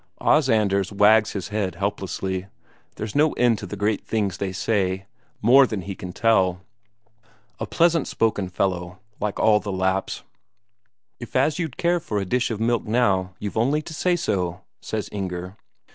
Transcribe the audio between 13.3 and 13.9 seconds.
you've only